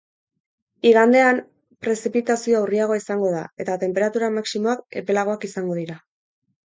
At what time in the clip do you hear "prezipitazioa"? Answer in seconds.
1.87-2.63